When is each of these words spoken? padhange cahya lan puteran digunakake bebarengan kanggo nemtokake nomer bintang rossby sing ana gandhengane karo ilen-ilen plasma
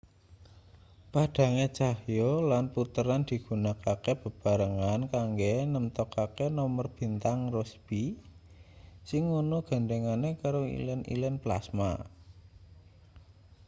padhange 1.13 1.67
cahya 1.77 2.31
lan 2.51 2.65
puteran 2.75 3.21
digunakake 3.29 4.13
bebarengan 4.21 5.01
kanggo 5.13 5.55
nemtokake 5.73 6.45
nomer 6.57 6.85
bintang 6.97 7.39
rossby 7.53 8.03
sing 9.09 9.23
ana 9.41 9.59
gandhengane 9.69 10.29
karo 10.41 10.61
ilen-ilen 10.79 11.35
plasma 11.43 11.91